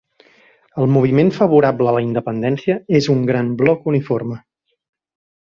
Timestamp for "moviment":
0.93-1.29